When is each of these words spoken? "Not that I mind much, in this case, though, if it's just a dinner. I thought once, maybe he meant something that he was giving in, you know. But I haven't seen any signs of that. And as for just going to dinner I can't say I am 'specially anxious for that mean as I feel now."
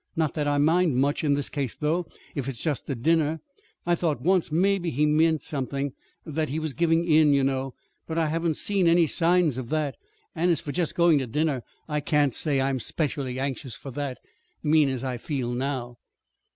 "Not 0.15 0.33
that 0.33 0.47
I 0.47 0.57
mind 0.57 0.95
much, 0.95 1.23
in 1.23 1.35
this 1.35 1.47
case, 1.47 1.75
though, 1.75 2.07
if 2.33 2.49
it's 2.49 2.63
just 2.63 2.89
a 2.89 2.95
dinner. 2.95 3.39
I 3.85 3.93
thought 3.93 4.19
once, 4.19 4.51
maybe 4.51 4.89
he 4.89 5.05
meant 5.05 5.43
something 5.43 5.93
that 6.25 6.49
he 6.49 6.57
was 6.57 6.73
giving 6.73 7.05
in, 7.05 7.33
you 7.33 7.43
know. 7.43 7.75
But 8.07 8.17
I 8.17 8.25
haven't 8.27 8.57
seen 8.57 8.87
any 8.87 9.05
signs 9.05 9.59
of 9.59 9.69
that. 9.69 9.97
And 10.33 10.49
as 10.49 10.59
for 10.59 10.71
just 10.71 10.95
going 10.95 11.19
to 11.19 11.27
dinner 11.27 11.61
I 11.87 11.99
can't 12.01 12.33
say 12.33 12.59
I 12.59 12.71
am 12.71 12.79
'specially 12.79 13.39
anxious 13.39 13.75
for 13.75 13.91
that 13.91 14.17
mean 14.63 14.89
as 14.89 15.03
I 15.03 15.17
feel 15.17 15.51
now." 15.53 15.99